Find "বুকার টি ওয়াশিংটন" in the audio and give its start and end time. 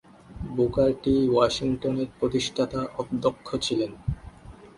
0.55-1.95